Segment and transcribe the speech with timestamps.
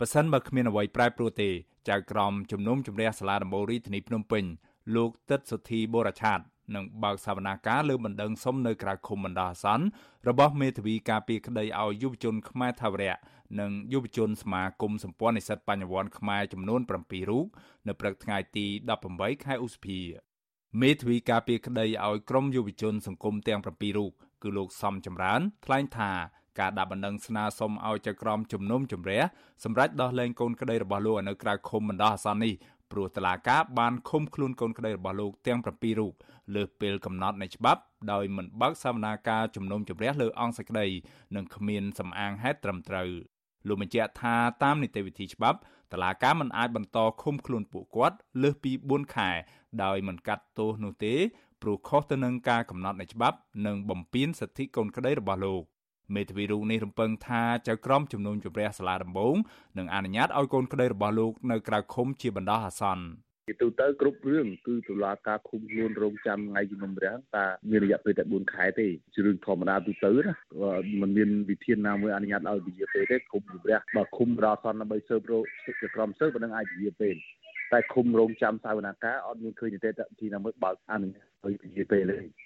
[0.00, 1.50] ប៉ះសិនបើគ្មានអ្វីប្រែប្រួលទេ
[1.88, 4.44] ចៅក្រមជំនុំជម្រះសាលាដំបូងរាជធានីភ្នំពេញ
[4.94, 6.40] លោកទឹកសុធីបូរឆាត
[6.74, 9.84] នឹងបើកសវនាការលើបណ្ដឹងសុំនៅក្រៅឃុំបណ្ដោះអាសន្ន
[10.28, 13.16] របស់មេធាវីការពីក្តីឲ្យយុវជនខ្មែរថាវរៈ
[13.60, 17.46] និងយុវជនសមាគមសម្ព័ន្ធនិស្សិតបញ្ញវន្តខ្មែរចំនួន7រូប
[17.86, 18.66] នៅព្រឹកថ្ងៃទី
[19.06, 20.00] 18ខែឧសភា
[20.82, 26.12] មេធាវីការពីក្តីឲ្យក្រមយុវជនសង្គមទាំង7រូបគឺលោកសំចម្រើនថ្លែងថា
[26.58, 29.20] ការដាក់បណ្ដឹងស្នើសុំឲ្យចៅក្រមជំនុំជម្រះ
[29.64, 32.54] សម្រាប់ដោះលែងកូនក្តីរបស់លោកនៅក្រៅឃុំបណ្ដោះអាសន្ននេះ
[32.92, 36.12] ព្រោះតឡាកាបានឃុំខ្លួនកូនក្តីរបស់លោកទាំង7រូប
[36.54, 37.80] លើសពេលកំណត់នៃច្បាប់
[38.12, 40.86] ដោយមិនបើកសវនាការជំនុំជម្រះលើអង្គសេចក្តី
[41.36, 43.10] និងគ្មានសំអាងហេតុត្រឹមត្រូវ
[43.68, 45.58] លោកបញ្ជាក់ថាតាមនីតិវិធីច្បាប់
[45.92, 49.30] តឡាកាមិនអាចបន្តឃុំខ្លួនពួកគាត់លើសពី4ខែ
[49.82, 51.14] ដោយមិនកាត់ទោសនោះទេ
[51.62, 53.36] ព្រោះខុសទៅនឹងការកំណត់នៃច្បាប់
[53.66, 55.62] និងបំពានសិទ្ធិកូនក្តីរបស់លោក
[56.14, 59.36] មេធាវីរូបនេះរំពឹងថាចៅក្រមជំនុំជម្រះសាលាដំបង
[59.78, 63.04] នឹងអនុញ្ញាតឲ្យកូនក្តីរបស់លោកនៅក្រៅឃុំជាបណ្ដោះអាសន្ន
[63.48, 70.34] ជាទូទៅគ្រប់រឿងគឺតុលាការឃុំខ្លួនរងចាំថ្ងៃជំនុំជម្រះតាមានរយៈពេលតែ4ខែទេជារឿងធម្មតាទូទៅណា
[71.00, 77.14] มันមានវិធានណាមួយអនុញ្ញាតឲ្យវិជាពេលទេឃុំជំរះបើឃុំរអសន្នដើម្បីស៊ើបរកសិទ្ធិក្រមស៊ើបប៉ុណ្ណឹងអាចវិជាពេល
[77.72, 82.45] តែឃុំរងចាំសាវនាការអត់មានឃើញទេទីណាមួយបើកអនុញ្ញាតឲ្យវិជាពេលទេ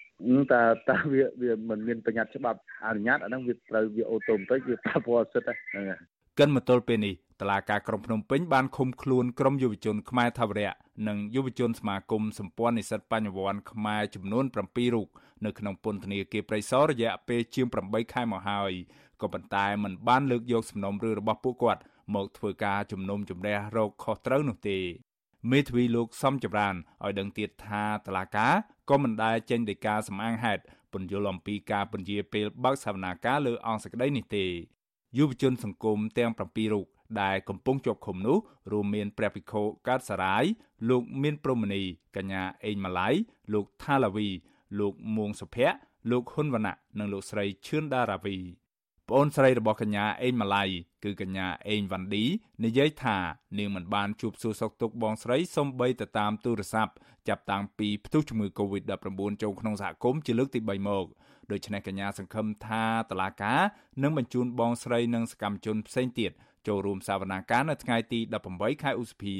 [0.53, 6.01] តែតែវាវាមិនមានបញ្ញត្តិច្បាប់អនុញ្ញាតអាហ្នឹងវាត្រូវវាអូតូម៉ាទិកវាប៉ះពាល់សិទ្ធិហ្នឹងហើយ
[6.39, 10.73] កិនមកទល់ពេលនេះតឡាការក្រុងភ្នំពេញបានឃុំខ្លួនក្រុមយុវជនខ្មែរថាវរៈ
[11.09, 15.09] និងយុវជនសមាគមសម្ព័ន្ធនិស្សិតបញ្ញវន្តខ្មែរចំនួន7រូប
[15.45, 18.73] នៅក្នុងពន្ធនាគារព្រៃសររយៈពេលជាង8ខែមកហើយ
[19.21, 21.83] ក៏ប៉ុន្តែมันបានលើកយកសំណុំរឿងរបស់ពួកគាត់
[22.15, 24.79] មកធ្វើការជំនុំជម្រះរោគខុសត្រូវនោះទេ
[25.49, 26.75] មេធាវីលោកសំចម្រើន
[27.05, 28.49] ឲ្យដឹងទៀតថាតឡាកា
[28.91, 34.47] ក៏មិនដែលចេញដីកាសម្អាងហេតុពន្យល់អំពីការពន្យាពេលបើកសវនាការលើអង្គសក្តីនេះទេ
[35.19, 36.87] យុវជនសង្គមទាំង7រូប
[37.23, 38.39] ដែលកំពុងជាប់ឃុំនោះ
[38.73, 40.45] រួមមានព្រះភិក្ខុកើតសរាយ
[40.89, 41.83] លោកមានព្រមនី
[42.17, 43.09] កញ្ញាអេងម៉ាឡៃ
[43.53, 44.29] លោកថាឡាវី
[44.81, 45.77] លោកមួងសុភ័ក្រ
[46.11, 48.37] លោកហ៊ុនវណ្ណៈនិងលោកស្រីឈឿនដារាវី
[49.11, 50.65] ប្អូនស្រីរបស់កញ្ញាអេងម៉ាឡៃ
[51.05, 52.25] គឺកញ្ញាអេងវ៉ាន់ឌី
[52.65, 53.17] និយាយថា
[53.59, 56.93] នាងមិនបានជួបសួរសុខទុក្ខបងស្រីសំបីទៅតាមទូរស័ព្ទ
[57.29, 61.07] ចាប់តាំងពីផ្ទុះជំងឺ Covid-19 ចូលក្នុងសហគមន៍ជាលើកទី3មក
[61.51, 63.55] ដូច្នេះកញ្ញាសង្ឃឹមថាតឡាកា
[64.03, 66.31] នឹងបញ្ជូនបងស្រីនិងសកម្មជនផ្សេងទៀត
[66.67, 68.21] ចូលរួមសវនាការនៅថ្ងៃទី
[68.53, 69.37] 18ខែឧសភា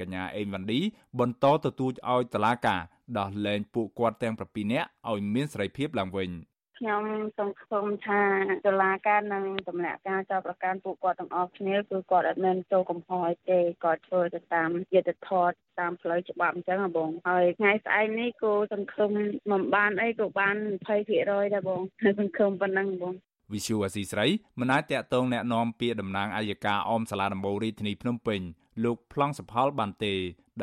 [0.00, 0.80] កញ្ញាអេងវ៉ាន់ឌី
[1.20, 2.76] បន្តទទូចឲ្យតឡាកា
[3.18, 6.30] ដោះលែងពួកគាត់ទាំង7នាក់ឲ្យមានសេរីភាពឡើងវិញ។
[6.81, 7.03] ខ្ញុំ
[7.39, 8.23] សង្ឃឹមថា
[8.65, 19.09] តុលាការនឹងដំណាក់ការចោទប្រកាន់ពួកគាត់ទាំងអស់គ្នាគឺគាត់អត់មានចូលកំហុសអីទេគាត់ធ្វើទៅតាមយុត្តិធម៌តាមផ្លូវច្បាប់អញ្ចឹងបងហើយថ្ងៃស្អែកនេះគូសង្ឃឹម
[19.51, 20.55] មិនបានអីក៏បាន
[20.97, 21.81] 20%ដែរបង
[22.19, 23.13] សង្ឃឹមប៉ុណ្ណឹងបង
[23.53, 24.27] វិសុវអាស៊ីស្រី
[24.59, 28.41] មិនអាចតាក់ទងแนะនាំពាក្យតំណាងអัยការអមសាលាដំបូងរាជធានីភ្នំពេញ
[28.83, 30.13] លោកប្លង់សុផលបានទេ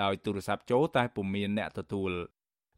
[0.03, 2.10] ដោយទូរស័ព្ទចូលតែពុំមានអ្នកទទួល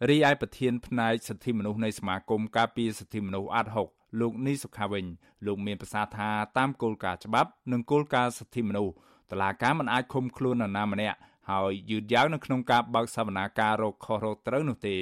[0.10, 3.88] រីឯប្រធានផ្នែកសិទ្ធិមនុស្សនៃសមាគមការពារសិទ្ធិមនុស្សអាត់ហុក
[4.22, 5.06] លោកនីសុខាវិញ
[5.46, 8.94] លោកមានប្រសាសន៍ថាតាមគោលការណ៍ច្បាប់និងគោលការណ៍សិទ្ធិមនុស្ស
[9.32, 11.18] តឡាការមិនអាចឃុំខ្លួននរណាម្នាក់
[11.50, 14.98] ហើយយឺតយ៉ាវនៅក្នុងការបើកសវនាការរកខុសរកត្រូវនោះទេ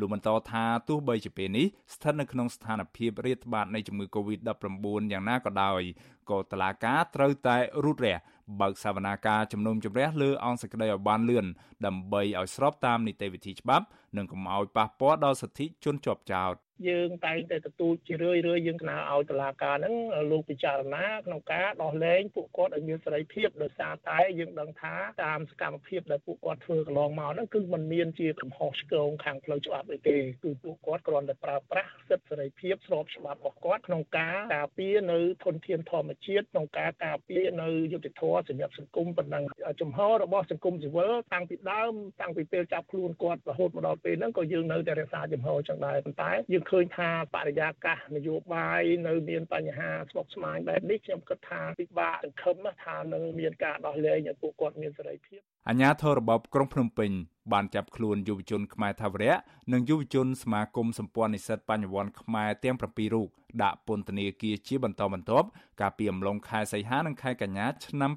[0.00, 5.82] លោកបន្តថាទោះបីជាពេលនេះស្ថិតនៅក្នុងស្ថានភាពរាតត្បាតនៃជំងឺ Covid-19 យ៉ាងណាក៏ដោយ
[6.30, 8.16] ក៏តឡាការត្រូវតែរូតរះ
[8.60, 11.46] បើកសវនាការជំនុំជម្រះលើអង្គសេចក្តីឲ្យបានលឿន
[11.86, 16.54] ដើម្បីឲ្យស្របតាមនីតិវិធីច្បាប់និងកុំឲ្យប៉ះពាល់ដល់សិទ្ធិជនជាប់ចោត
[16.88, 19.94] យើងតែងតែទទួលជារឿយរឿយយើងកណាឲ្យតុលាការហ្នឹង
[20.30, 24.94] លោកពិចារណាក្នុងការដោះលែងពួកគាត់ឲ្យមានសេរីភាពដោយសារតែយើងដឹងថា
[25.24, 39.44] តាមសកម្មភាពដែលពួកគាត់ធ្វើកន្លងមកហ្នឹងគឺมันមានជាកំហុសឆ្គងខាងផ្លូវច្បាប់អីទេគឺពួកគាត់គ្រាន់តែប្រើប្រាស់សិទ្ធិសេរីភាពស្របច្បាប់របស់គាត់ក្នុងការការពារនៅធនធានធម្មជាតិក្នុងការការពារនៅយុត្តិធម៌សម្រាប់សង្គមប៉ុណ្ណឹង
[39.80, 57.10] ចំហរបស់សង្គមស៊ីវិលតាំងពីដើមតាំងពីពេលចាប់ខ្លួនគាត់រហូតមកដល់ពេលហ្នឹងក៏យើងនៅតែរក្សាចំហចឹងដែរប៉ុន្តែយើងឃើញថាបរិយាកាសនយោបាយនៅមានបញ្ហាស្មុគស្មាញបែបនេះខ្ញុំគិតថាពិបាកសង្ឃឹមថានឹងមានការដោះលែងឲ្យពួកគាត់មានសេរីភាពអាញាធររបបក្រុងភ្នំពេញ
[57.52, 59.34] បានចាប់ខ្លួនយុវជនខ្មែរថាវរៈ
[59.72, 63.28] និងយុវជនសមាគមសម្ព័ន្ធនិស្សិតបញ្ញវន្តខ្មែរទាំង7រូប
[63.62, 65.46] ដាក់ពន្ធនាគារជាបន្តបន្ទាប់
[65.80, 68.10] កាលពីអំឡុងខែសីហានិងខែកញ្ញាឆ្នាំ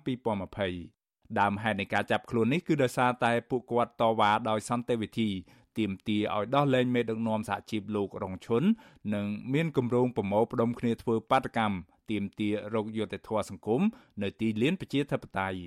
[0.66, 5.30] 2020ដើមហេតុនៃការចាប់ខ្លួននេះគឺដោយសារតែពួកគាត់តវ៉ាដោយសន្តិវិធី
[5.77, 8.63] ទាមទារឲ្យដោះលែងមេដឹកនាំសហជីពលោករងឈុន
[9.13, 11.77] និងមានគម្រោងប្រមូលផ្ដុំគ្នាធ្វើបាតកម្ម
[12.12, 13.81] ទាមទាររកយុត្តិធម៌សង្គម
[14.22, 15.60] នៅទីលានប្រជាធិបតេយ្យ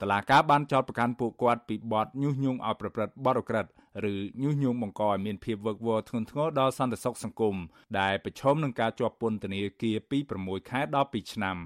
[0.00, 3.70] តឡាកាបានចោទប្រកាន់ពួកគាត់ពីបទញុះញង់ឲ្យប្រព្រឹត្តបទឧក្រិដ្ឋ
[4.12, 7.56] ឬញុះញង់បង្កឲ្យមានភាពវឹកវរធ្ងន់ធ្ងរដល់សន្តិសុខសង្គម
[7.98, 11.56] ដែលប្រឈមនឹងការជាប់ពន្ធនាគារពី6ខែដល់2ឆ្នាំ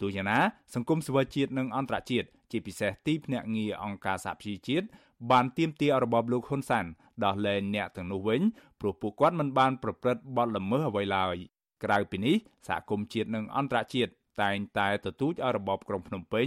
[0.00, 0.38] ទោះយ៉ាងណា
[0.74, 4.86] សង្គមស៊ីវិលជាតិនិងអន្តរជាតិជាពិសេសទីភ្នាក់ងារអង្គការសហប្រជាជាតិ
[5.30, 6.86] បានទាមទាររបបលោកហ៊ុនសាន
[7.24, 8.40] ដោះលែងអ្នកទាំងនោះវិញ
[8.80, 11.36] ព្រោះពួកគាត់មិនបានប្រព្រឹត្តបទល្មើសអ្វីឡើយ
[11.84, 12.36] ក្រៅពីនេះ
[12.68, 14.12] សហគមន៍ជាតិនិងអន្តរជាតិ
[14.42, 16.46] តែងតែទទូចឲ្យរបបក្រុងភ្នំពេញ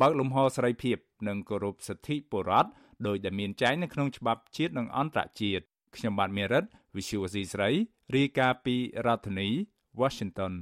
[0.00, 0.96] បើកលំហសេរីភាព
[1.28, 2.70] និងគោរពសិទ្ធិពលរដ្ឋ
[3.06, 5.64] ដោយដែលមានចែងនៅក្នុងច្បាប់ជាតិនិងអន្តរជាតិ
[5.96, 6.64] ខ្ញុំបាទមេរិត
[6.96, 7.70] Visual C ស្រី
[8.16, 8.76] រាយការណ៍ពី
[9.06, 9.48] រដ្ឋធានី
[10.00, 10.52] Washington